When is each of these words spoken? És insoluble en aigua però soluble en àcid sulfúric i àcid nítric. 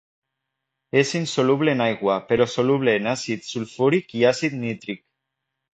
És 1.01 1.11
insoluble 1.19 1.75
en 1.77 1.85
aigua 1.87 2.15
però 2.33 2.49
soluble 2.55 2.97
en 3.01 3.13
àcid 3.15 3.47
sulfúric 3.53 4.19
i 4.23 4.29
àcid 4.33 4.63
nítric. 4.65 5.07